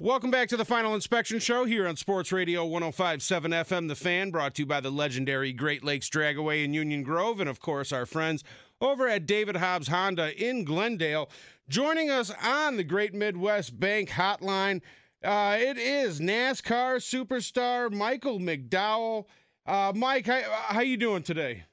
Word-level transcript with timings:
Welcome 0.00 0.30
back 0.30 0.48
to 0.50 0.56
the 0.56 0.64
Final 0.64 0.94
Inspection 0.94 1.40
Show 1.40 1.64
here 1.64 1.88
on 1.88 1.96
Sports 1.96 2.30
Radio 2.30 2.64
1057 2.64 3.50
FM 3.50 3.88
The 3.88 3.96
Fan, 3.96 4.30
brought 4.30 4.54
to 4.54 4.62
you 4.62 4.66
by 4.66 4.78
the 4.78 4.92
legendary 4.92 5.52
Great 5.52 5.82
Lakes 5.82 6.08
Dragaway 6.08 6.64
in 6.64 6.72
Union 6.72 7.02
Grove, 7.02 7.40
and 7.40 7.48
of 7.48 7.58
course, 7.58 7.90
our 7.90 8.06
friends 8.06 8.44
over 8.80 9.08
at 9.08 9.26
David 9.26 9.56
Hobbs 9.56 9.88
Honda 9.88 10.32
in 10.40 10.62
Glendale. 10.62 11.28
Joining 11.68 12.10
us 12.10 12.30
on 12.40 12.76
the 12.76 12.84
Great 12.84 13.12
Midwest 13.12 13.80
Bank 13.80 14.10
Hotline, 14.10 14.82
uh, 15.24 15.56
it 15.58 15.76
is 15.78 16.20
NASCAR 16.20 16.98
superstar 16.98 17.90
Michael 17.90 18.38
McDowell. 18.38 19.24
Uh, 19.66 19.92
Mike, 19.96 20.26
how, 20.26 20.42
how 20.68 20.80
you 20.80 20.96
doing 20.96 21.24
today? 21.24 21.64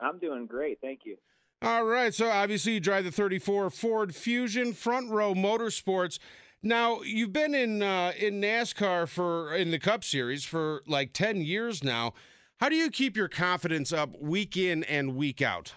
I'm 0.00 0.18
doing 0.18 0.46
great, 0.46 0.80
thank 0.80 1.02
you. 1.04 1.16
All 1.62 1.84
right, 1.84 2.12
so 2.12 2.28
obviously 2.28 2.72
you 2.72 2.80
drive 2.80 3.04
the 3.04 3.12
34 3.12 3.70
Ford 3.70 4.16
Fusion 4.16 4.72
Front 4.72 5.10
Row 5.10 5.32
Motorsports. 5.32 6.18
Now 6.62 7.02
you've 7.02 7.32
been 7.32 7.54
in 7.54 7.82
uh, 7.82 8.12
in 8.18 8.40
NASCAR 8.40 9.08
for 9.08 9.54
in 9.54 9.70
the 9.70 9.78
Cup 9.78 10.02
Series 10.02 10.44
for 10.44 10.82
like 10.86 11.12
ten 11.12 11.40
years 11.40 11.84
now. 11.84 12.14
How 12.58 12.68
do 12.68 12.76
you 12.76 12.90
keep 12.90 13.16
your 13.16 13.28
confidence 13.28 13.92
up 13.92 14.18
week 14.20 14.56
in 14.56 14.82
and 14.84 15.14
week 15.14 15.42
out? 15.42 15.74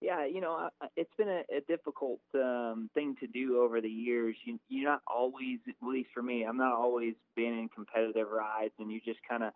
Yeah, 0.00 0.26
you 0.26 0.40
know, 0.40 0.68
it's 0.96 1.14
been 1.16 1.28
a, 1.28 1.42
a 1.56 1.60
difficult 1.68 2.18
um, 2.34 2.90
thing 2.92 3.14
to 3.20 3.28
do 3.28 3.60
over 3.60 3.80
the 3.80 3.88
years. 3.88 4.34
You, 4.44 4.58
you're 4.68 4.90
not 4.90 5.02
always, 5.06 5.58
at 5.68 5.76
least 5.80 6.08
for 6.12 6.24
me, 6.24 6.44
I'm 6.44 6.56
not 6.56 6.72
always 6.72 7.14
been 7.36 7.56
in 7.56 7.68
competitive 7.68 8.26
rides, 8.28 8.72
and 8.80 8.90
you 8.90 9.00
just 9.04 9.20
kind 9.28 9.44
of 9.44 9.52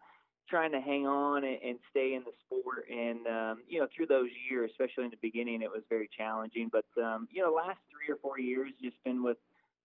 trying 0.49 0.71
to 0.71 0.81
hang 0.81 1.05
on 1.05 1.43
and, 1.43 1.59
and 1.65 1.79
stay 1.91 2.15
in 2.15 2.23
the 2.23 2.31
sport. 2.47 2.85
And 2.89 3.27
um, 3.27 3.63
you 3.69 3.81
know, 3.81 3.89
through 3.97 4.07
those 4.07 4.29
years, 4.49 4.71
especially 4.71 5.05
in 5.05 5.11
the 5.11 5.17
beginning, 5.21 5.63
it 5.63 5.71
was 5.71 5.83
very 5.89 6.09
challenging. 6.17 6.71
But 6.71 6.87
um, 7.03 7.27
you 7.33 7.43
know, 7.43 7.51
last 7.51 7.81
three 7.91 8.15
or 8.15 8.19
four 8.23 8.39
years, 8.39 8.71
just 8.81 9.03
been 9.05 9.25
with 9.25 9.39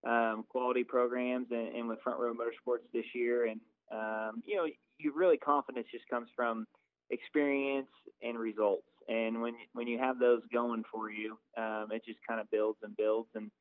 um, 0.07 0.43
quality 0.49 0.83
programs 0.83 1.47
and, 1.51 1.75
and, 1.75 1.87
with 1.87 2.01
Front 2.01 2.19
Row 2.19 2.33
Motorsports 2.33 2.85
this 2.93 3.05
year, 3.13 3.45
and 3.45 3.59
um, 3.91 4.41
you 4.45 4.55
know, 4.55 4.65
you 4.97 5.13
really 5.15 5.37
confidence 5.37 5.87
just 5.91 6.07
comes 6.09 6.29
from 6.35 6.65
experience 7.09 7.89
and 8.21 8.37
results. 8.37 8.87
And 9.07 9.41
when 9.41 9.53
when 9.73 9.87
you 9.87 9.99
have 9.99 10.19
those 10.19 10.41
going 10.53 10.83
for 10.91 11.11
you, 11.11 11.37
um, 11.57 11.87
it 11.91 12.03
just 12.05 12.19
kind 12.27 12.39
of 12.39 12.49
builds 12.49 12.79
and 12.83 12.95
builds. 12.97 13.29
And 13.35 13.51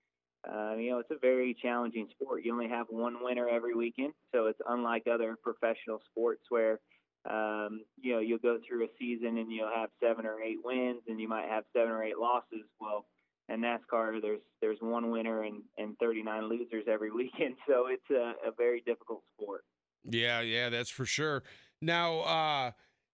uh, 0.48 0.76
you 0.76 0.90
know, 0.90 0.98
it's 0.98 1.10
a 1.10 1.18
very 1.20 1.54
challenging 1.60 2.08
sport. 2.10 2.44
You 2.44 2.52
only 2.52 2.68
have 2.68 2.86
one 2.88 3.22
winner 3.22 3.48
every 3.48 3.74
weekend, 3.74 4.14
so 4.32 4.46
it's 4.46 4.60
unlike 4.68 5.06
other 5.06 5.36
professional 5.42 6.00
sports 6.10 6.42
where 6.48 6.80
um, 7.28 7.82
you 8.00 8.14
know 8.14 8.20
you'll 8.20 8.38
go 8.38 8.58
through 8.66 8.84
a 8.84 8.88
season 8.98 9.36
and 9.36 9.52
you'll 9.52 9.74
have 9.74 9.90
seven 10.02 10.24
or 10.24 10.40
eight 10.40 10.58
wins, 10.64 11.02
and 11.08 11.20
you 11.20 11.28
might 11.28 11.48
have 11.48 11.64
seven 11.74 11.90
or 11.90 12.02
eight 12.02 12.18
losses. 12.18 12.64
Well, 12.80 13.04
in 13.52 13.60
NASCAR, 13.60 14.20
there's 14.22 14.40
there's 14.60 14.78
one 14.80 15.10
winner 15.10 15.44
and, 15.44 15.62
and 15.78 15.96
39 15.98 16.48
losers 16.48 16.84
every 16.88 17.10
weekend, 17.14 17.56
so 17.68 17.86
it's 17.88 18.10
a, 18.10 18.48
a 18.48 18.52
very 18.56 18.82
difficult 18.86 19.22
sport. 19.36 19.64
Yeah, 20.04 20.40
yeah, 20.40 20.68
that's 20.68 20.90
for 20.90 21.04
sure. 21.04 21.42
Now, 21.82 22.20
uh, 22.20 22.70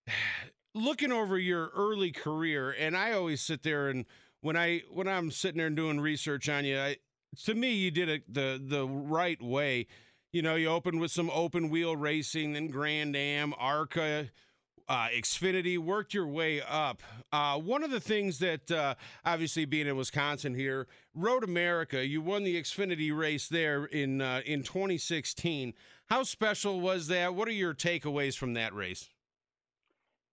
looking 0.75 1.12
over 1.12 1.39
your 1.39 1.70
early 1.75 2.12
career, 2.12 2.75
and 2.78 2.97
I 2.97 3.12
always 3.12 3.41
sit 3.41 3.62
there 3.62 3.88
and 3.88 4.05
when 4.41 4.56
I 4.56 4.83
when 4.93 5.09
I'm 5.09 5.31
sitting 5.31 5.59
there 5.59 5.66
and 5.66 5.77
doing 5.77 6.00
research 6.00 6.49
on 6.49 6.65
you, 6.65 6.78
I, 6.78 6.97
to 7.44 7.55
me, 7.55 7.72
you 7.72 7.91
did 7.91 8.09
it 8.09 8.22
the 8.33 8.62
the 8.62 8.87
right 8.87 9.41
way. 9.43 9.87
You 10.33 10.43
know, 10.43 10.55
you 10.55 10.69
opened 10.69 11.00
with 11.00 11.10
some 11.10 11.31
open 11.31 11.71
wheel 11.71 11.97
racing, 11.97 12.53
then 12.53 12.69
Grand 12.69 13.16
Am, 13.16 13.55
ARCA, 13.59 14.28
uh, 14.88 15.08
Xfinity, 15.14 15.78
worked 15.78 16.14
your 16.14 16.26
way 16.26 16.62
up. 16.62 17.02
Uh, 17.32 17.58
one 17.58 17.82
of 17.82 17.91
the 17.91 18.00
things 18.00 18.38
that, 18.38 18.70
uh, 18.70 18.94
obviously, 19.24 19.64
being 19.64 19.86
in 19.86 19.97
Wisconsin 19.97 20.54
here, 20.54 20.86
Road 21.14 21.44
America, 21.44 22.06
you 22.06 22.22
won 22.22 22.44
the 22.44 22.60
Xfinity 22.60 23.16
race 23.16 23.48
there 23.48 23.84
in 23.86 24.20
uh, 24.20 24.42
in 24.47 24.62
2016. 24.62 25.74
How 26.06 26.22
special 26.22 26.80
was 26.80 27.08
that? 27.08 27.34
What 27.34 27.48
are 27.48 27.52
your 27.52 27.74
takeaways 27.74 28.36
from 28.36 28.54
that 28.54 28.74
race? 28.74 29.08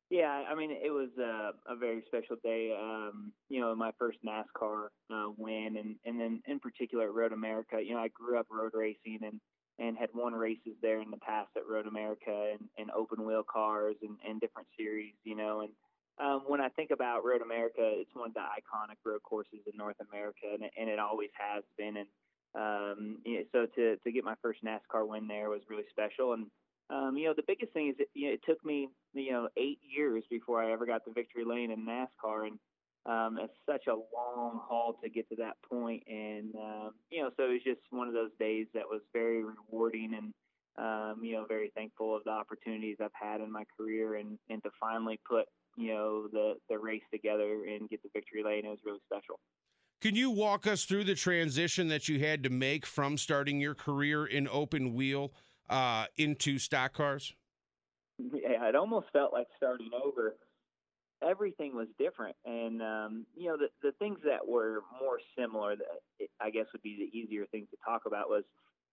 Yeah, 0.09 0.43
I 0.47 0.53
mean, 0.53 0.69
it 0.69 0.91
was 0.91 1.09
a, 1.17 1.73
a 1.73 1.75
very 1.75 2.03
special 2.05 2.35
day. 2.43 2.77
Um, 2.79 3.31
you 3.49 3.59
know, 3.59 3.73
my 3.73 3.89
first 3.97 4.19
NASCAR 4.23 4.89
uh, 5.11 5.31
win, 5.37 5.75
and 5.79 5.95
and 6.05 6.19
then 6.19 6.43
in 6.45 6.59
particular 6.59 7.05
at 7.05 7.13
Road 7.13 7.33
America. 7.33 7.77
You 7.83 7.95
know, 7.95 8.01
I 8.01 8.09
grew 8.09 8.39
up 8.39 8.45
road 8.51 8.73
racing 8.75 9.19
and 9.23 9.39
and 9.79 9.97
had 9.97 10.09
won 10.13 10.33
races 10.33 10.75
there 10.81 11.01
in 11.01 11.11
the 11.11 11.17
past 11.17 11.49
at 11.55 11.67
Road 11.67 11.87
America 11.87 12.51
and, 12.51 12.69
and 12.77 12.91
open 12.91 13.25
wheel 13.25 13.43
cars 13.43 13.95
and, 14.01 14.17
and 14.27 14.39
different 14.39 14.67
series. 14.77 15.13
You 15.23 15.35
know, 15.35 15.61
and 15.61 15.71
um, 16.19 16.43
when 16.47 16.61
I 16.61 16.69
think 16.69 16.91
about 16.91 17.25
Road 17.25 17.41
America, 17.41 17.81
it's 17.81 18.13
one 18.13 18.29
of 18.29 18.33
the 18.33 18.41
iconic 18.41 18.97
road 19.05 19.23
courses 19.23 19.61
in 19.65 19.77
North 19.77 19.97
America, 20.11 20.47
and, 20.53 20.63
and 20.77 20.89
it 20.89 20.99
always 20.99 21.31
has 21.37 21.63
been. 21.77 21.97
And 21.97 22.07
um, 22.55 23.17
you 23.25 23.39
know, 23.39 23.43
so 23.51 23.65
to 23.75 23.97
to 23.97 24.11
get 24.11 24.23
my 24.23 24.35
first 24.41 24.63
NASCAR 24.63 25.07
win 25.07 25.27
there 25.27 25.49
was 25.49 25.61
really 25.69 25.85
special. 25.89 26.33
And 26.33 26.47
um, 26.89 27.17
you 27.17 27.25
know, 27.25 27.33
the 27.35 27.43
biggest 27.47 27.73
thing 27.73 27.89
is 27.89 27.95
that, 27.97 28.07
you 28.13 28.27
know, 28.27 28.33
it 28.33 28.41
took 28.45 28.63
me, 28.63 28.89
you 29.13 29.31
know, 29.31 29.49
eight 29.57 29.79
years 29.81 30.23
before 30.29 30.61
I 30.61 30.71
ever 30.71 30.85
got 30.85 31.03
to 31.05 31.13
victory 31.13 31.45
lane 31.45 31.71
in 31.71 31.85
NASCAR, 31.85 32.47
and 32.47 32.59
um, 33.05 33.37
it's 33.41 33.53
such 33.65 33.87
a 33.87 33.93
long 33.93 34.61
haul 34.67 34.97
to 35.03 35.09
get 35.09 35.27
to 35.29 35.35
that. 35.37 35.53
And 35.71 36.55
um, 36.55 36.91
you 37.09 37.21
know, 37.21 37.29
so 37.35 37.43
it 37.45 37.53
was 37.53 37.63
just 37.63 37.81
one 37.89 38.07
of 38.07 38.13
those 38.13 38.31
days 38.39 38.67
that 38.73 38.83
was 38.89 39.01
very 39.11 39.43
rewarding, 39.43 40.13
and 40.15 40.33
um, 40.77 41.23
you 41.23 41.33
know, 41.33 41.45
very 41.47 41.71
thankful 41.75 42.15
of 42.15 42.23
the 42.23 42.31
opportunities 42.31 42.97
I've 43.01 43.09
had 43.13 43.41
in 43.41 43.51
my 43.51 43.63
career, 43.77 44.15
and 44.15 44.37
and 44.49 44.61
to 44.63 44.69
finally 44.79 45.19
put 45.27 45.45
you 45.75 45.93
know 45.93 46.27
the 46.31 46.53
the 46.69 46.77
race 46.77 47.03
together 47.11 47.65
and 47.65 47.89
get 47.89 48.01
the 48.03 48.09
victory 48.13 48.43
lane. 48.43 48.65
It 48.65 48.69
was 48.69 48.79
really 48.85 49.01
special. 49.05 49.39
Can 50.01 50.15
you 50.15 50.29
walk 50.29 50.67
us 50.67 50.85
through 50.85 51.05
the 51.05 51.15
transition 51.15 51.87
that 51.87 52.09
you 52.09 52.19
had 52.19 52.43
to 52.43 52.49
make 52.49 52.85
from 52.85 53.17
starting 53.17 53.59
your 53.59 53.73
career 53.73 54.25
in 54.25 54.47
open 54.47 54.93
wheel? 54.93 55.33
uh, 55.69 56.05
into 56.17 56.59
stock 56.59 56.93
cars? 56.93 57.33
Yeah, 58.19 58.69
it 58.69 58.75
almost 58.75 59.07
felt 59.11 59.33
like 59.33 59.47
starting 59.57 59.89
over. 59.93 60.35
Everything 61.27 61.75
was 61.75 61.87
different, 61.97 62.35
and 62.45 62.81
um, 62.81 63.25
you 63.35 63.47
know 63.47 63.57
the 63.57 63.69
the 63.81 63.93
things 63.93 64.19
that 64.25 64.47
were 64.47 64.81
more 64.99 65.19
similar, 65.37 65.75
that 65.75 66.27
I 66.41 66.49
guess 66.49 66.65
would 66.73 66.81
be 66.83 66.97
the 66.97 67.17
easier 67.17 67.45
things 67.45 67.67
to 67.71 67.77
talk 67.85 68.03
about 68.05 68.29
was 68.29 68.43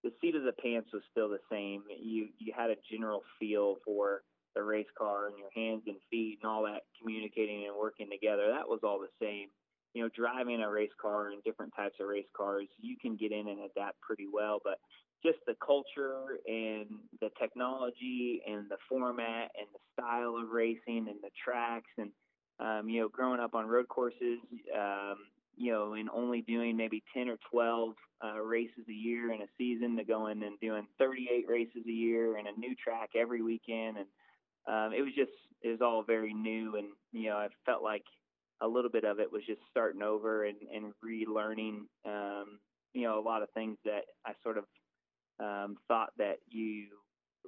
the 0.02 0.12
seat 0.20 0.34
of 0.34 0.44
the 0.44 0.52
pants 0.52 0.90
was 0.92 1.02
still 1.10 1.28
the 1.28 1.40
same. 1.50 1.82
You 1.88 2.28
you 2.38 2.52
had 2.56 2.70
a 2.70 2.76
general 2.90 3.22
feel 3.38 3.76
for 3.84 4.22
the 4.54 4.62
race 4.62 4.90
car 4.98 5.28
and 5.28 5.38
your 5.38 5.50
hands 5.54 5.82
and 5.86 5.96
feet 6.10 6.38
and 6.42 6.50
all 6.50 6.64
that 6.64 6.82
communicating 7.00 7.66
and 7.66 7.76
working 7.76 8.08
together. 8.10 8.50
That 8.50 8.68
was 8.68 8.80
all 8.82 8.98
the 8.98 9.12
same. 9.24 9.48
You 9.94 10.02
know, 10.02 10.10
driving 10.14 10.62
a 10.62 10.70
race 10.70 10.90
car 11.00 11.30
and 11.30 11.42
different 11.42 11.74
types 11.74 11.96
of 12.00 12.06
race 12.06 12.28
cars, 12.36 12.68
you 12.80 12.96
can 13.00 13.16
get 13.16 13.32
in 13.32 13.48
and 13.48 13.60
adapt 13.60 14.00
pretty 14.00 14.26
well. 14.32 14.60
But 14.62 14.78
just 15.22 15.38
the 15.46 15.54
culture 15.64 16.38
and 16.46 16.86
the 17.20 17.30
technology 17.38 18.42
and 18.46 18.68
the 18.70 18.76
format 18.88 19.50
and 19.58 19.66
the 19.72 19.80
style 19.92 20.36
of 20.36 20.50
racing 20.50 21.06
and 21.08 21.18
the 21.22 21.30
tracks 21.44 21.90
and 21.98 22.10
um, 22.58 22.88
you 22.88 23.00
know 23.00 23.08
growing 23.08 23.40
up 23.40 23.54
on 23.54 23.66
road 23.66 23.88
courses 23.88 24.38
um, 24.76 25.16
you 25.56 25.72
know 25.72 25.94
and 25.94 26.08
only 26.10 26.42
doing 26.42 26.76
maybe 26.76 27.02
10 27.14 27.28
or 27.28 27.36
12 27.50 27.94
uh, 28.24 28.40
races 28.40 28.84
a 28.88 28.92
year 28.92 29.32
in 29.32 29.42
a 29.42 29.46
season 29.58 29.96
to 29.96 30.04
going 30.04 30.42
and 30.42 30.58
doing 30.60 30.86
38 30.98 31.44
races 31.48 31.82
a 31.86 31.92
year 31.92 32.36
and 32.36 32.46
a 32.46 32.58
new 32.58 32.74
track 32.82 33.10
every 33.16 33.42
weekend 33.42 33.98
and 33.98 34.06
um, 34.66 34.92
it 34.92 35.02
was 35.02 35.12
just 35.14 35.32
it 35.62 35.68
was 35.68 35.80
all 35.82 36.02
very 36.02 36.32
new 36.32 36.76
and 36.76 36.88
you 37.12 37.28
know 37.28 37.36
I 37.36 37.48
felt 37.66 37.82
like 37.82 38.04
a 38.60 38.68
little 38.68 38.90
bit 38.90 39.04
of 39.04 39.20
it 39.20 39.32
was 39.32 39.42
just 39.46 39.60
starting 39.70 40.02
over 40.02 40.44
and, 40.44 40.56
and 40.74 40.92
relearning 41.04 41.82
um, 42.06 42.58
you 42.92 43.02
know 43.02 43.18
a 43.18 43.22
lot 43.22 43.42
of 43.42 43.50
things 43.50 43.78
that 43.84 44.02
I 44.26 44.32
sort 44.42 44.58
of 44.58 44.64
um, 45.38 45.76
thought 45.88 46.10
that 46.18 46.36
you 46.48 46.86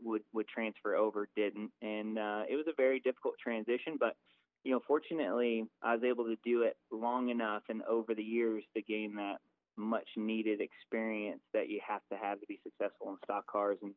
would 0.02 0.22
would 0.32 0.48
transfer 0.48 0.94
over 0.94 1.28
didn't, 1.36 1.70
and 1.82 2.18
uh, 2.18 2.42
it 2.48 2.56
was 2.56 2.66
a 2.68 2.76
very 2.76 3.00
difficult 3.00 3.34
transition. 3.42 3.96
But 3.98 4.16
you 4.64 4.72
know, 4.72 4.80
fortunately, 4.86 5.64
I 5.82 5.94
was 5.94 6.04
able 6.04 6.24
to 6.24 6.36
do 6.44 6.62
it 6.62 6.76
long 6.90 7.28
enough 7.28 7.62
and 7.68 7.82
over 7.82 8.14
the 8.14 8.22
years 8.22 8.64
to 8.76 8.82
gain 8.82 9.16
that 9.16 9.36
much 9.76 10.08
needed 10.16 10.60
experience 10.60 11.40
that 11.52 11.68
you 11.68 11.80
have 11.86 12.02
to 12.12 12.18
have 12.18 12.40
to 12.40 12.46
be 12.46 12.60
successful 12.62 13.10
in 13.10 13.16
stock 13.24 13.46
cars. 13.46 13.78
And 13.82 13.94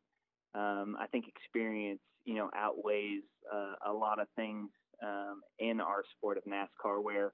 um, 0.54 0.96
I 0.98 1.06
think 1.06 1.26
experience, 1.28 2.00
you 2.24 2.34
know, 2.34 2.50
outweighs 2.56 3.22
uh, 3.52 3.74
a 3.86 3.92
lot 3.92 4.18
of 4.18 4.26
things 4.36 4.70
um, 5.02 5.42
in 5.58 5.80
our 5.80 6.02
sport 6.16 6.38
of 6.38 6.44
NASCAR. 6.44 7.02
Where 7.02 7.32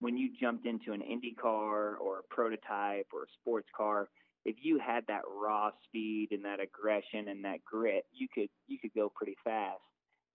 when 0.00 0.16
you 0.16 0.30
jumped 0.40 0.66
into 0.66 0.92
an 0.92 1.00
Indy 1.00 1.34
car 1.40 1.96
or 1.96 2.20
a 2.20 2.34
prototype 2.34 3.06
or 3.12 3.22
a 3.22 3.32
sports 3.40 3.68
car, 3.76 4.08
if 4.44 4.56
you 4.62 4.78
had 4.78 5.04
that 5.08 5.22
raw 5.28 5.70
speed 5.86 6.28
and 6.32 6.44
that 6.44 6.60
aggression 6.60 7.28
and 7.28 7.44
that 7.44 7.64
grit, 7.64 8.04
you 8.12 8.28
could 8.32 8.48
you 8.66 8.78
could 8.78 8.94
go 8.94 9.10
pretty 9.14 9.36
fast. 9.44 9.80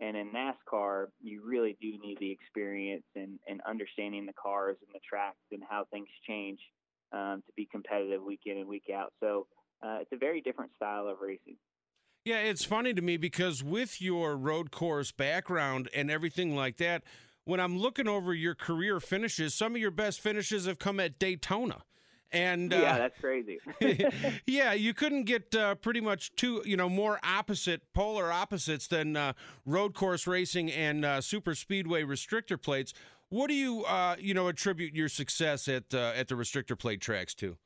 And 0.01 0.15
in 0.15 0.31
NASCAR, 0.31 1.07
you 1.21 1.41
really 1.45 1.77
do 1.81 1.91
need 2.01 2.17
the 2.19 2.31
experience 2.31 3.03
and, 3.15 3.37
and 3.47 3.59
understanding 3.67 4.25
the 4.25 4.33
cars 4.33 4.77
and 4.81 4.89
the 4.93 5.01
tracks 5.07 5.43
and 5.51 5.61
how 5.69 5.85
things 5.91 6.07
change 6.25 6.59
um, 7.11 7.43
to 7.45 7.53
be 7.57 7.67
competitive 7.69 8.23
week 8.23 8.41
in 8.45 8.57
and 8.57 8.67
week 8.67 8.89
out. 8.95 9.11
So 9.19 9.47
uh, 9.83 9.97
it's 10.01 10.11
a 10.13 10.17
very 10.17 10.39
different 10.41 10.71
style 10.77 11.07
of 11.07 11.17
racing. 11.21 11.57
Yeah, 12.29 12.41
it's 12.41 12.63
funny 12.63 12.93
to 12.93 13.01
me 13.01 13.17
because 13.17 13.63
with 13.63 13.99
your 13.99 14.37
road 14.37 14.69
course 14.69 15.11
background 15.11 15.89
and 15.95 16.11
everything 16.11 16.55
like 16.55 16.77
that, 16.77 17.01
when 17.43 17.59
I'm 17.59 17.79
looking 17.79 18.07
over 18.07 18.35
your 18.35 18.53
career 18.53 18.99
finishes, 18.99 19.55
some 19.55 19.73
of 19.73 19.81
your 19.81 19.89
best 19.89 20.21
finishes 20.21 20.67
have 20.67 20.77
come 20.77 20.99
at 20.99 21.17
Daytona. 21.17 21.81
And 22.31 22.71
yeah, 22.71 22.93
uh, 22.93 22.97
that's 22.99 23.19
crazy. 23.19 23.57
yeah, 24.45 24.73
you 24.73 24.93
couldn't 24.93 25.23
get 25.23 25.55
uh, 25.55 25.73
pretty 25.73 26.01
much 26.01 26.35
two, 26.35 26.61
you 26.65 26.77
know, 26.77 26.87
more 26.87 27.19
opposite, 27.23 27.81
polar 27.95 28.31
opposites 28.31 28.85
than 28.85 29.17
uh, 29.17 29.33
road 29.65 29.95
course 29.95 30.27
racing 30.27 30.71
and 30.71 31.03
uh, 31.03 31.21
super 31.21 31.55
speedway 31.55 32.03
restrictor 32.03 32.61
plates. 32.61 32.93
What 33.29 33.47
do 33.47 33.55
you, 33.55 33.85
uh, 33.85 34.17
you 34.19 34.35
know, 34.35 34.49
attribute 34.49 34.93
your 34.93 35.09
success 35.09 35.67
at 35.67 35.95
uh, 35.95 36.13
at 36.15 36.27
the 36.27 36.35
restrictor 36.35 36.77
plate 36.77 37.01
tracks 37.01 37.33
to? 37.35 37.57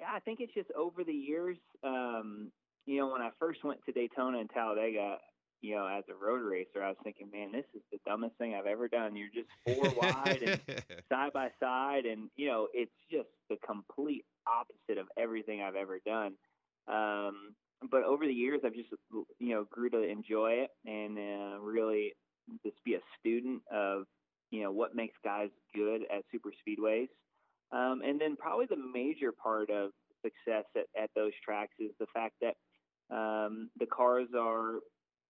Yeah, 0.00 0.06
I 0.12 0.18
think 0.18 0.40
it's 0.40 0.52
just 0.52 0.72
over 0.72 1.04
the 1.04 1.12
years. 1.12 1.58
Um, 1.84 2.50
you 2.90 2.98
know, 2.98 3.06
when 3.06 3.22
I 3.22 3.30
first 3.38 3.62
went 3.62 3.78
to 3.86 3.92
Daytona 3.92 4.40
and 4.40 4.50
Talladega, 4.50 5.18
you 5.60 5.76
know, 5.76 5.86
as 5.86 6.02
a 6.10 6.14
road 6.14 6.42
racer, 6.42 6.82
I 6.82 6.88
was 6.88 6.96
thinking, 7.04 7.30
man, 7.32 7.52
this 7.52 7.66
is 7.72 7.82
the 7.92 7.98
dumbest 8.04 8.34
thing 8.36 8.54
I've 8.54 8.66
ever 8.66 8.88
done. 8.88 9.14
You're 9.14 9.28
just 9.32 9.48
four 9.64 9.92
wide 10.02 10.42
and 10.42 10.82
side 11.08 11.32
by 11.32 11.50
side, 11.60 12.04
and 12.04 12.30
you 12.34 12.48
know, 12.48 12.66
it's 12.74 12.90
just 13.08 13.28
the 13.48 13.58
complete 13.64 14.24
opposite 14.44 14.98
of 14.98 15.06
everything 15.16 15.62
I've 15.62 15.76
ever 15.76 16.00
done. 16.04 16.32
Um, 16.88 17.54
but 17.92 18.02
over 18.02 18.26
the 18.26 18.32
years, 18.32 18.62
I've 18.64 18.74
just 18.74 18.88
you 19.38 19.54
know 19.54 19.66
grew 19.70 19.90
to 19.90 20.02
enjoy 20.02 20.64
it 20.66 20.70
and 20.84 21.16
uh, 21.16 21.60
really 21.60 22.14
just 22.64 22.82
be 22.84 22.94
a 22.94 23.00
student 23.20 23.62
of 23.72 24.06
you 24.50 24.64
know 24.64 24.72
what 24.72 24.96
makes 24.96 25.14
guys 25.22 25.50
good 25.76 26.02
at 26.12 26.24
super 26.32 26.50
speedways. 26.50 27.08
Um, 27.70 28.02
and 28.04 28.20
then 28.20 28.34
probably 28.34 28.66
the 28.66 28.82
major 28.92 29.30
part 29.30 29.70
of 29.70 29.92
success 30.24 30.64
at, 30.74 30.86
at 31.00 31.10
those 31.14 31.30
tracks 31.44 31.74
is 31.78 31.92
the 32.00 32.06
fact 32.12 32.34
that 32.40 32.54
um, 33.10 33.70
the 33.78 33.86
cars 33.86 34.28
are 34.38 34.80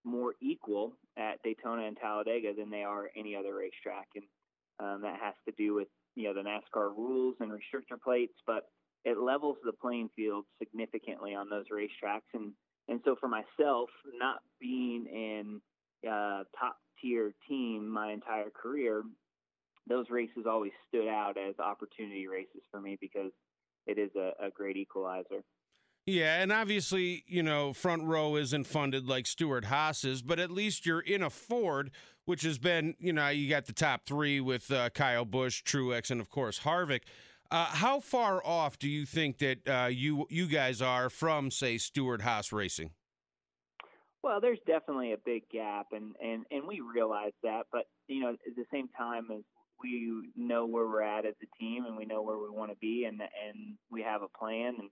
more 0.04 0.34
equal 0.40 0.92
at 1.16 1.42
Daytona 1.42 1.86
and 1.86 1.96
Talladega 1.96 2.54
than 2.56 2.70
they 2.70 2.82
are 2.82 3.10
any 3.16 3.36
other 3.36 3.54
racetrack, 3.54 4.08
and 4.14 4.24
um, 4.78 5.02
that 5.02 5.18
has 5.20 5.34
to 5.46 5.54
do 5.56 5.74
with 5.74 5.88
you 6.16 6.24
know 6.24 6.34
the 6.34 6.48
NASCAR 6.48 6.96
rules 6.96 7.36
and 7.40 7.50
restrictor 7.50 8.00
plates, 8.02 8.34
but 8.46 8.64
it 9.04 9.18
levels 9.18 9.56
the 9.64 9.72
playing 9.72 10.10
field 10.14 10.44
significantly 10.58 11.34
on 11.34 11.48
those 11.48 11.66
racetracks, 11.72 12.28
and 12.34 12.52
and 12.88 13.00
so 13.04 13.16
for 13.20 13.28
myself, 13.28 13.88
not 14.18 14.40
being 14.60 15.06
in 15.06 15.60
uh, 16.08 16.44
top 16.58 16.76
tier 17.00 17.32
team 17.48 17.88
my 17.88 18.12
entire 18.12 18.50
career, 18.50 19.02
those 19.88 20.06
races 20.10 20.44
always 20.48 20.72
stood 20.88 21.08
out 21.08 21.36
as 21.36 21.54
opportunity 21.58 22.26
races 22.26 22.62
for 22.70 22.80
me 22.80 22.98
because 23.00 23.32
it 23.86 23.98
is 23.98 24.10
a, 24.16 24.32
a 24.44 24.50
great 24.50 24.76
equalizer. 24.76 25.42
Yeah, 26.10 26.42
and 26.42 26.50
obviously, 26.50 27.22
you 27.28 27.44
know, 27.44 27.72
front 27.72 28.02
row 28.02 28.34
isn't 28.34 28.64
funded 28.64 29.08
like 29.08 29.28
Stewart-Haas's, 29.28 30.22
but 30.22 30.40
at 30.40 30.50
least 30.50 30.84
you're 30.84 30.98
in 30.98 31.22
a 31.22 31.30
Ford, 31.30 31.92
which 32.24 32.42
has 32.42 32.58
been, 32.58 32.96
you 32.98 33.12
know, 33.12 33.28
you 33.28 33.48
got 33.48 33.66
the 33.66 33.72
top 33.72 34.06
three 34.06 34.40
with 34.40 34.72
uh, 34.72 34.90
Kyle 34.90 35.24
Busch, 35.24 35.62
Truex, 35.62 36.10
and 36.10 36.20
of 36.20 36.28
course 36.28 36.58
Harvick. 36.58 37.02
Uh, 37.52 37.66
how 37.66 38.00
far 38.00 38.44
off 38.44 38.76
do 38.76 38.88
you 38.88 39.06
think 39.06 39.38
that 39.38 39.68
uh, 39.68 39.86
you 39.86 40.26
you 40.30 40.48
guys 40.48 40.82
are 40.82 41.10
from, 41.10 41.48
say, 41.48 41.78
Stewart-Haas 41.78 42.50
Racing? 42.50 42.90
Well, 44.24 44.40
there's 44.40 44.58
definitely 44.66 45.12
a 45.12 45.18
big 45.24 45.42
gap, 45.48 45.86
and, 45.92 46.16
and, 46.20 46.44
and 46.50 46.66
we 46.66 46.80
realize 46.80 47.32
that. 47.44 47.66
But 47.70 47.84
you 48.08 48.20
know, 48.20 48.30
at 48.30 48.56
the 48.56 48.64
same 48.72 48.88
time 48.98 49.28
as 49.32 49.44
we 49.80 50.28
know 50.36 50.66
where 50.66 50.88
we're 50.88 51.02
at 51.02 51.24
as 51.24 51.34
a 51.40 51.62
team, 51.62 51.84
and 51.86 51.96
we 51.96 52.04
know 52.04 52.22
where 52.22 52.38
we 52.38 52.50
want 52.50 52.72
to 52.72 52.76
be, 52.80 53.04
and 53.06 53.20
and 53.20 53.76
we 53.92 54.02
have 54.02 54.22
a 54.22 54.38
plan, 54.38 54.74
and 54.80 54.90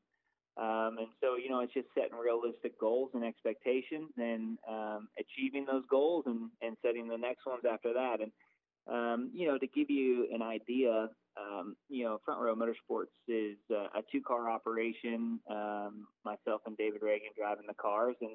um, 0.58 0.98
and 0.98 1.08
so, 1.20 1.36
you 1.36 1.48
know, 1.48 1.60
it's 1.60 1.72
just 1.72 1.86
setting 1.94 2.18
realistic 2.18 2.78
goals 2.80 3.10
and 3.14 3.24
expectations 3.24 4.10
and 4.16 4.58
um, 4.68 5.08
achieving 5.18 5.64
those 5.64 5.84
goals 5.88 6.24
and, 6.26 6.50
and 6.60 6.76
setting 6.84 7.06
the 7.06 7.16
next 7.16 7.46
ones 7.46 7.62
after 7.70 7.92
that. 7.92 8.16
And, 8.20 8.32
um, 8.88 9.30
you 9.32 9.46
know, 9.46 9.56
to 9.56 9.66
give 9.68 9.88
you 9.88 10.26
an 10.34 10.42
idea, 10.42 11.10
um, 11.36 11.76
you 11.88 12.04
know, 12.04 12.18
Front 12.24 12.40
Row 12.40 12.56
Motorsports 12.56 13.14
is 13.28 13.56
uh, 13.70 13.86
a 13.94 14.02
two 14.10 14.20
car 14.20 14.50
operation. 14.50 15.38
Um, 15.48 16.08
myself 16.24 16.62
and 16.66 16.76
David 16.76 17.02
Ragan 17.02 17.36
driving 17.36 17.66
the 17.68 17.74
cars. 17.74 18.16
And 18.20 18.32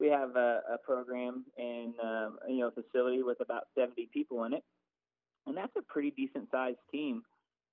we 0.00 0.08
have 0.08 0.36
a, 0.36 0.60
a 0.72 0.78
program 0.86 1.44
and, 1.58 1.92
um, 2.02 2.38
you 2.48 2.60
know, 2.60 2.70
facility 2.70 3.22
with 3.22 3.42
about 3.42 3.64
70 3.78 4.08
people 4.14 4.44
in 4.44 4.54
it. 4.54 4.64
And 5.46 5.54
that's 5.54 5.76
a 5.76 5.82
pretty 5.82 6.12
decent 6.16 6.48
sized 6.50 6.78
team. 6.90 7.22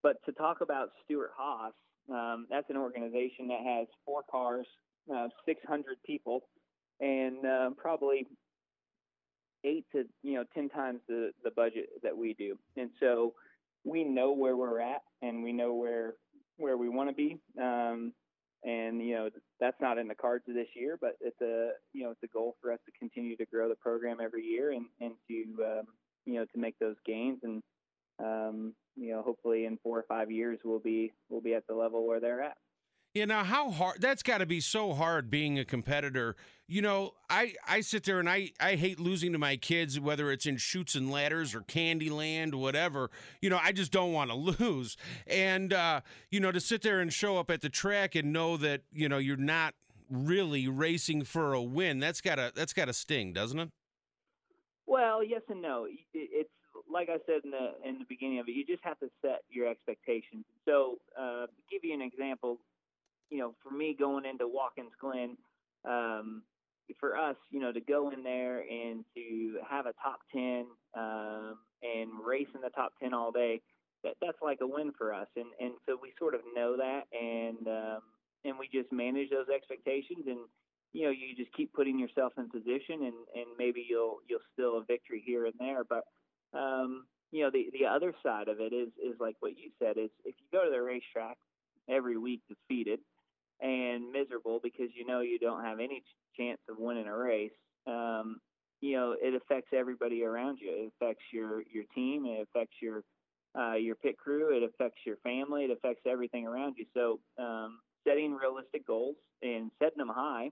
But 0.04 0.18
to 0.26 0.34
talk 0.34 0.60
about 0.60 0.90
Stewart-Haas, 1.06 1.74
um, 2.12 2.48
that's 2.50 2.70
an 2.70 2.78
organization 2.78 3.48
that 3.48 3.62
has 3.66 3.88
four 4.06 4.22
cars, 4.30 4.68
uh, 5.14 5.28
600 5.46 5.98
people, 6.06 6.42
and 7.00 7.46
uh, 7.46 7.70
probably 7.78 8.28
eight 9.64 9.86
to 9.92 10.04
you 10.22 10.36
know 10.36 10.44
ten 10.54 10.70
times 10.70 11.00
the 11.08 11.32
the 11.44 11.52
budget 11.52 11.90
that 12.04 12.16
we 12.16 12.34
do. 12.34 12.58
And 12.78 12.90
so 13.00 13.34
we 13.84 14.04
know 14.04 14.32
where 14.32 14.56
we're 14.56 14.80
at, 14.80 15.02
and 15.22 15.44
we 15.44 15.52
know 15.52 15.74
where 15.74 16.14
where 16.58 16.78
we 16.78 16.90
want 16.90 17.10
to 17.10 17.16
be. 17.16 17.38
Um, 17.62 18.14
and 18.64 19.02
you 19.02 19.16
know 19.16 19.30
that's 19.60 19.80
not 19.82 19.98
in 19.98 20.08
the 20.08 20.16
cards 20.16 20.46
of 20.48 20.56
this 20.56 20.68
year, 20.76 20.98
but 21.00 21.16
it's 21.20 21.40
a 21.42 21.72
you 21.94 22.04
know 22.04 22.12
it's 22.12 22.24
a 22.24 22.28
goal 22.28 22.56
for 22.62 22.72
us 22.72 22.80
to 22.86 22.92
continue 22.98 23.36
to 23.38 23.46
grow 23.46 23.68
the 23.68 23.76
program 23.76 24.18
every 24.22 24.44
year 24.44 24.72
and 24.72 24.86
and 25.02 25.14
to 25.28 25.64
um, 25.64 25.86
you 26.26 26.36
know 26.36 26.46
to 26.46 26.60
make 26.60 26.78
those 26.80 26.96
gains 27.06 27.40
and 27.44 27.62
um, 28.20 28.74
you 28.96 29.12
know, 29.12 29.22
hopefully 29.22 29.66
in 29.66 29.78
four 29.84 30.00
or 30.00 30.06
five 30.08 30.32
years 30.32 30.60
we'll 30.64 30.80
be 30.80 31.14
we'll 31.30 31.42
be 31.42 31.54
at 31.54 31.68
the 31.68 31.76
level 31.76 32.08
where 32.08 32.20
they're 32.20 32.42
at. 32.42 32.58
You 33.14 33.26
know 33.26 33.44
how 33.44 33.72
hard 33.72 34.02
that's 34.02 34.24
got 34.24 34.40
to 34.40 34.46
be 34.46 34.60
so 34.60 34.94
hard 34.94 35.30
being 35.30 35.58
a 35.58 35.64
competitor. 35.64 36.36
You 36.68 36.82
know, 36.82 37.14
I 37.30 37.56
I 37.66 37.80
sit 37.80 38.04
there 38.04 38.20
and 38.20 38.30
I 38.30 38.52
I 38.60 38.76
hate 38.76 39.00
losing 39.00 39.32
to 39.32 39.40
my 39.40 39.56
kids 39.56 39.98
whether 40.00 40.32
it's 40.34 40.46
in 40.46 40.58
Chutes 40.58 40.96
and 40.96 41.10
Ladders 41.10 41.56
or 41.56 41.62
Candyland 41.62 42.56
whatever. 42.56 43.10
You 43.42 43.50
know, 43.50 43.60
I 43.62 43.72
just 43.72 43.94
don't 43.94 44.12
want 44.12 44.32
to 44.32 44.36
lose. 44.64 44.98
And 45.28 45.72
uh, 45.72 46.02
you 46.30 46.42
know, 46.42 46.52
to 46.52 46.60
sit 46.60 46.82
there 46.82 47.00
and 47.00 47.12
show 47.12 47.38
up 47.38 47.50
at 47.50 47.62
the 47.62 47.70
track 47.70 48.16
and 48.16 48.34
know 48.34 48.58
that, 48.58 48.82
you 48.92 49.08
know, 49.08 49.18
you're 49.18 49.38
not 49.38 49.76
really 50.10 50.68
racing 50.68 51.24
for 51.24 51.54
a 51.54 51.62
win. 51.62 52.00
That's 52.00 52.20
got 52.20 52.36
to 52.36 52.52
that's 52.54 52.74
got 52.74 52.86
to 52.86 52.94
sting, 52.94 53.32
doesn't 53.32 53.60
it? 53.60 53.70
Well, 54.88 55.24
yes 55.24 55.42
and 55.50 55.62
no. 55.62 55.88
It's 56.14 56.50
like 56.96 57.10
I 57.10 57.18
said 57.26 57.42
in 57.44 57.52
the 57.52 57.76
in 57.88 58.00
the 58.00 58.06
beginning 58.08 58.40
of 58.40 58.48
it, 58.48 58.54
you 58.54 58.66
just 58.66 58.84
have 58.84 58.98
to 59.00 59.10
set 59.22 59.44
your 59.50 59.68
expectations. 59.68 60.46
So, 60.64 60.96
uh, 61.20 61.48
give 61.70 61.84
you 61.84 61.94
an 61.94 62.02
example. 62.02 62.58
You 63.30 63.40
know, 63.40 63.56
for 63.62 63.76
me 63.76 63.96
going 64.00 64.24
into 64.24 64.48
Watkins 64.48 64.94
Glen, 65.02 65.36
um, 65.84 66.44
for 67.00 67.18
us, 67.18 67.36
you 67.52 67.60
know, 67.60 67.74
to 67.74 67.82
go 67.82 68.12
in 68.12 68.24
there 68.24 68.62
and 68.62 69.04
to 69.14 69.58
have 69.70 69.88
a 69.88 69.94
top 70.02 70.20
ten 70.32 70.68
um, 70.98 71.58
and 71.84 72.10
race 72.26 72.48
in 72.56 72.62
the 72.62 72.70
top 72.70 72.94
ten 73.04 73.14
all 73.14 73.32
day, 73.34 73.60
that 74.06 74.14
that's 74.22 74.38
like 74.42 74.60
a 74.62 74.68
win 74.68 74.94
for 74.98 75.14
us. 75.14 75.28
And 75.36 75.48
and 75.60 75.74
so 75.86 75.98
we 76.02 76.14
sort 76.18 76.34
of 76.34 76.42
know 76.56 76.78
that, 76.78 77.04
and 77.12 77.68
um, 77.68 78.02
and 78.46 78.56
we 78.58 78.70
just 78.72 78.94
manage 78.94 79.32
those 79.32 79.50
expectations 79.54 80.24
and 80.28 80.40
you 80.94 81.04
know 81.04 81.12
you 81.12 81.36
just 81.36 81.52
keep 81.58 81.74
putting 81.74 82.00
yourself 82.00 82.32
in 82.38 82.48
position 82.50 83.04
and 83.04 83.20
and 83.36 83.48
maybe 83.58 83.86
you'll 83.90 84.20
you'll 84.30 84.48
still 84.54 84.78
a 84.78 84.86
victory 84.86 85.22
here 85.26 85.46
and 85.46 85.56
there 85.60 85.84
but 85.84 86.06
um, 86.56 87.06
you 87.32 87.44
know, 87.44 87.52
the 87.52 87.68
the 87.78 87.86
other 87.86 88.14
side 88.24 88.48
of 88.48 88.60
it 88.60 88.74
is 88.74 88.90
is 89.04 89.20
like 89.20 89.36
what 89.40 89.58
you 89.58 89.72
said 89.80 89.98
is 89.98 90.10
if 90.24 90.36
you 90.40 90.48
go 90.52 90.64
to 90.64 90.72
the 90.72 90.82
racetrack 90.82 91.38
every 91.90 92.18
week 92.18 92.42
defeated 92.48 93.00
and 93.62 94.12
miserable 94.12 94.60
because 94.62 94.90
you 94.96 95.06
know 95.06 95.22
you 95.22 95.40
don't 95.40 95.64
have 95.64 95.80
any 95.80 96.04
chance 96.38 96.60
of 96.70 96.78
winning 96.78 97.08
a 97.08 97.16
race, 97.16 97.52
um, 97.88 98.40
you 98.82 98.96
know, 98.96 99.16
it 99.20 99.34
affects 99.34 99.70
everybody 99.74 100.24
around 100.24 100.60
you. 100.62 100.70
It 100.70 100.94
affects 100.96 101.24
your 101.32 101.64
your 101.72 101.84
team. 101.94 102.26
It 102.26 102.48
affects 102.48 102.76
your 102.82 103.04
uh, 103.58 103.76
your 103.76 103.96
pit 103.96 104.18
crew. 104.18 104.56
It 104.56 104.64
affects 104.64 105.00
your 105.06 105.18
family. 105.18 105.66
It 105.66 105.72
affects 105.72 106.04
everything 106.06 106.46
around 106.46 106.76
you. 106.78 106.86
So 106.94 107.20
um, 107.42 107.80
setting 108.08 108.34
realistic 108.34 108.86
goals 108.86 109.16
and 109.42 109.72
setting 109.80 109.98
them 109.98 110.12
high 110.14 110.52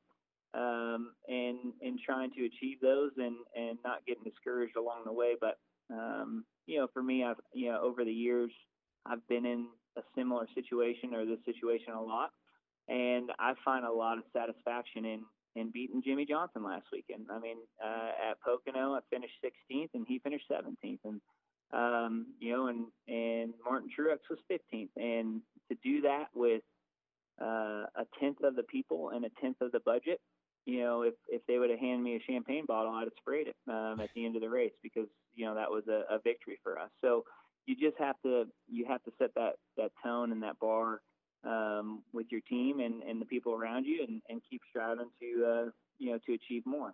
um, 0.54 1.14
and 1.28 1.74
and 1.82 2.00
trying 2.06 2.32
to 2.32 2.46
achieve 2.46 2.80
those 2.82 3.12
and 3.18 3.36
and 3.56 3.78
not 3.84 4.06
getting 4.06 4.24
discouraged 4.24 4.76
along 4.78 5.04
the 5.06 5.14
way. 5.14 5.36
But 5.40 5.58
um, 5.94 6.46
you 6.66 6.80
know, 6.80 6.88
for 6.94 7.04
me, 7.04 7.24
I've 7.24 7.40
you 7.54 7.72
know 7.72 7.82
over 7.82 8.04
the 8.04 8.12
years 8.12 8.52
I've 9.06 9.26
been 9.28 9.46
in 9.46 9.68
a 9.98 10.02
similar 10.16 10.48
situation 10.56 11.14
or 11.14 11.26
this 11.26 11.40
situation 11.46 11.94
a 11.94 12.02
lot, 12.02 12.32
and 12.88 13.32
I 13.40 13.54
find 13.64 13.86
a 13.86 13.92
lot 13.92 14.18
of 14.18 14.24
satisfaction 14.34 15.06
in 15.06 15.22
in 15.56 15.72
beating 15.72 16.02
Jimmie 16.04 16.26
Johnson 16.26 16.64
last 16.64 16.86
weekend. 16.92 17.28
I 17.32 17.40
mean, 17.40 17.58
uh, 17.84 18.32
at 18.32 18.42
Pocono, 18.42 18.94
I 18.94 19.00
finished 19.12 19.34
16th 19.44 19.90
and 19.94 20.06
he 20.08 20.20
finished 20.20 20.46
17th, 20.52 21.00
and 21.06 21.22
um, 21.74 22.28
you 22.40 22.54
know, 22.54 22.68
and 22.68 22.86
and 23.08 23.54
Martin 23.64 23.90
Truex 23.90 24.20
was 24.30 24.40
15th, 24.52 24.90
and 24.96 25.42
to 25.70 25.78
do 25.84 26.02
that 26.02 26.28
with 26.34 26.62
uh, 27.42 27.86
a 27.96 28.06
tenth 28.20 28.44
of 28.44 28.56
the 28.56 28.64
people 28.64 29.10
and 29.10 29.26
a 29.26 29.30
tenth 29.42 29.58
of 29.62 29.72
the 29.72 29.80
budget, 29.80 30.20
you 30.66 30.80
know, 30.80 31.02
if 31.02 31.14
if 31.28 31.42
they 31.48 31.58
would 31.58 31.70
have 31.70 31.80
handed 31.80 32.04
me 32.04 32.16
a 32.16 32.32
champagne 32.32 32.66
bottle, 32.66 32.94
I'd 32.94 33.04
have 33.04 33.14
sprayed 33.18 33.48
it 33.48 33.56
um, 33.68 34.00
at 34.00 34.10
the 34.16 34.26
end 34.26 34.36
of 34.36 34.42
the 34.42 34.50
race 34.50 34.72
because 34.82 35.08
you 35.36 35.46
know 35.46 35.56
that 35.56 35.70
was 35.70 35.84
a, 35.88 36.04
a 36.14 36.20
victory 36.24 36.60
for 36.64 36.80
us. 36.80 36.90
So 37.02 37.26
you 37.66 37.76
just 37.76 37.98
have 38.00 38.16
to 38.24 38.46
you 38.70 38.86
have 38.88 39.04
to 39.04 39.12
set 39.20 39.34
that 39.36 39.54
that 39.78 39.92
tone 40.04 40.32
and 40.32 40.42
that 40.44 40.60
bar 40.60 41.02
um, 41.44 42.04
with 42.14 42.28
your 42.30 42.42
team 42.42 42.80
and, 42.80 43.04
and 43.04 43.22
the 43.22 43.26
people 43.26 43.54
around 43.54 43.86
you, 43.86 44.06
and, 44.08 44.22
and 44.30 44.42
keep 44.50 44.62
striving 44.70 45.10
to 45.20 45.46
uh, 45.46 45.70
you 46.00 46.12
know 46.12 46.20
to 46.26 46.34
achieve 46.34 46.66
more. 46.66 46.94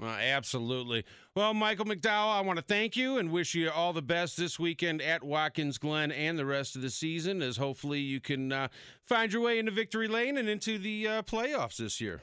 Uh, 0.00 0.06
absolutely. 0.06 1.04
Well, 1.34 1.52
Michael 1.52 1.84
McDowell, 1.84 2.32
I 2.32 2.40
want 2.40 2.58
to 2.58 2.64
thank 2.64 2.96
you 2.96 3.18
and 3.18 3.30
wish 3.30 3.54
you 3.54 3.70
all 3.70 3.92
the 3.92 4.00
best 4.00 4.38
this 4.38 4.58
weekend 4.58 5.02
at 5.02 5.22
Watkins 5.22 5.76
Glen 5.76 6.10
and 6.10 6.38
the 6.38 6.46
rest 6.46 6.74
of 6.74 6.80
the 6.80 6.88
season, 6.88 7.42
as 7.42 7.58
hopefully 7.58 8.00
you 8.00 8.18
can 8.18 8.50
uh, 8.50 8.68
find 9.04 9.30
your 9.30 9.42
way 9.42 9.58
into 9.58 9.72
victory 9.72 10.08
lane 10.08 10.38
and 10.38 10.48
into 10.48 10.78
the 10.78 11.06
uh, 11.06 11.22
playoffs 11.22 11.76
this 11.76 12.00
year. 12.00 12.22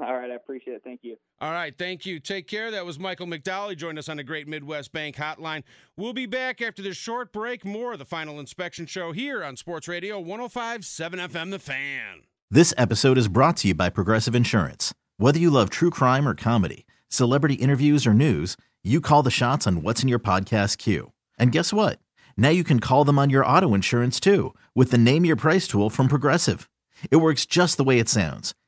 All 0.00 0.16
right, 0.16 0.30
I 0.30 0.34
appreciate 0.34 0.74
it. 0.74 0.82
Thank 0.84 1.00
you. 1.02 1.16
All 1.40 1.50
right, 1.50 1.76
thank 1.76 2.06
you. 2.06 2.20
Take 2.20 2.46
care. 2.46 2.70
That 2.70 2.86
was 2.86 2.98
Michael 2.98 3.26
McDowell. 3.26 3.70
He 3.70 3.76
joined 3.76 3.98
us 3.98 4.08
on 4.08 4.16
the 4.16 4.24
Great 4.24 4.46
Midwest 4.46 4.92
Bank 4.92 5.16
Hotline. 5.16 5.64
We'll 5.96 6.12
be 6.12 6.26
back 6.26 6.62
after 6.62 6.82
this 6.82 6.96
short 6.96 7.32
break. 7.32 7.64
More 7.64 7.92
of 7.94 7.98
the 7.98 8.04
Final 8.04 8.38
Inspection 8.38 8.86
Show 8.86 9.12
here 9.12 9.42
on 9.42 9.56
Sports 9.56 9.88
Radio 9.88 10.20
1057 10.20 11.18
FM 11.18 11.50
The 11.50 11.58
Fan. 11.58 12.22
This 12.50 12.72
episode 12.78 13.18
is 13.18 13.28
brought 13.28 13.56
to 13.58 13.68
you 13.68 13.74
by 13.74 13.90
Progressive 13.90 14.34
Insurance. 14.34 14.94
Whether 15.16 15.40
you 15.40 15.50
love 15.50 15.68
true 15.68 15.90
crime 15.90 16.28
or 16.28 16.34
comedy, 16.34 16.86
celebrity 17.08 17.54
interviews 17.54 18.06
or 18.06 18.14
news, 18.14 18.56
you 18.84 19.00
call 19.00 19.24
the 19.24 19.30
shots 19.30 19.66
on 19.66 19.82
what's 19.82 20.02
in 20.02 20.08
your 20.08 20.20
podcast 20.20 20.78
queue. 20.78 21.12
And 21.38 21.50
guess 21.50 21.72
what? 21.72 21.98
Now 22.36 22.50
you 22.50 22.62
can 22.62 22.78
call 22.78 23.04
them 23.04 23.18
on 23.18 23.30
your 23.30 23.44
auto 23.44 23.74
insurance 23.74 24.20
too 24.20 24.54
with 24.76 24.92
the 24.92 24.98
Name 24.98 25.24
Your 25.24 25.36
Price 25.36 25.66
tool 25.66 25.90
from 25.90 26.06
Progressive. 26.06 26.70
It 27.10 27.16
works 27.16 27.46
just 27.46 27.76
the 27.76 27.84
way 27.84 27.98
it 27.98 28.08
sounds. 28.08 28.54